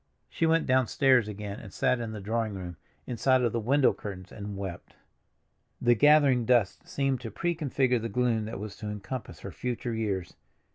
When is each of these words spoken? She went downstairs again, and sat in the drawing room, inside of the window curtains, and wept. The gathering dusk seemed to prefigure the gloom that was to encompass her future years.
She 0.31 0.47
went 0.47 0.65
downstairs 0.65 1.27
again, 1.27 1.59
and 1.59 1.71
sat 1.71 1.99
in 1.99 2.11
the 2.11 2.19
drawing 2.19 2.55
room, 2.55 2.75
inside 3.05 3.43
of 3.43 3.51
the 3.51 3.59
window 3.59 3.93
curtains, 3.93 4.31
and 4.31 4.57
wept. 4.57 4.95
The 5.79 5.93
gathering 5.93 6.43
dusk 6.43 6.87
seemed 6.87 7.21
to 7.21 7.29
prefigure 7.29 7.99
the 7.99 8.09
gloom 8.09 8.45
that 8.45 8.59
was 8.59 8.75
to 8.77 8.87
encompass 8.89 9.41
her 9.41 9.51
future 9.51 9.93
years. 9.93 10.33